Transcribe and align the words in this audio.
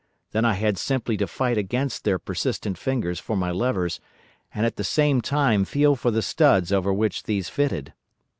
Then 0.31 0.45
I 0.45 0.53
had 0.53 0.79
simply 0.79 1.15
to 1.17 1.27
fight 1.27 1.59
against 1.59 2.05
their 2.05 2.17
persistent 2.17 2.75
fingers 2.75 3.19
for 3.19 3.37
my 3.37 3.51
levers, 3.51 3.99
and 4.51 4.65
at 4.65 4.75
the 4.75 4.83
same 4.83 5.21
time 5.21 5.63
feel 5.63 5.95
for 5.95 6.09
the 6.09 6.23
studs 6.23 6.73
over 6.73 6.91
which 6.91 7.21
these 7.21 7.49
fitted. 7.49 7.93